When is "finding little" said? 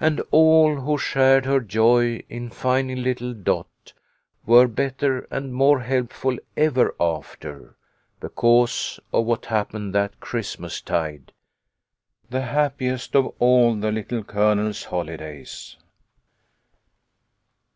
2.50-3.32